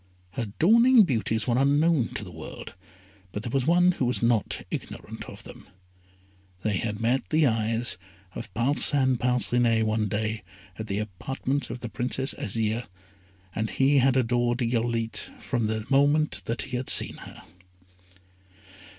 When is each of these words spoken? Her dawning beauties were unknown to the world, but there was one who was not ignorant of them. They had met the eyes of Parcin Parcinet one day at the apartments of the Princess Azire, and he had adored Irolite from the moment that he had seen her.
Her 0.31 0.47
dawning 0.57 1.03
beauties 1.03 1.45
were 1.47 1.59
unknown 1.59 2.07
to 2.15 2.23
the 2.23 2.31
world, 2.31 2.73
but 3.31 3.43
there 3.43 3.51
was 3.51 3.67
one 3.67 3.91
who 3.91 4.05
was 4.05 4.23
not 4.23 4.63
ignorant 4.71 5.25
of 5.25 5.43
them. 5.43 5.67
They 6.63 6.77
had 6.77 6.99
met 6.99 7.29
the 7.29 7.45
eyes 7.45 7.99
of 8.33 8.51
Parcin 8.55 9.19
Parcinet 9.19 9.85
one 9.85 10.07
day 10.07 10.41
at 10.79 10.87
the 10.87 10.97
apartments 10.97 11.69
of 11.69 11.81
the 11.81 11.89
Princess 11.89 12.33
Azire, 12.33 12.87
and 13.53 13.69
he 13.69 13.99
had 13.99 14.17
adored 14.17 14.63
Irolite 14.63 15.29
from 15.39 15.67
the 15.67 15.85
moment 15.91 16.41
that 16.45 16.63
he 16.63 16.77
had 16.77 16.89
seen 16.89 17.17
her. 17.17 17.43